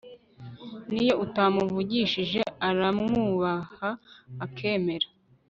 [0.91, 3.89] niyo utamuvugishije uramwubaha
[4.45, 5.07] akemera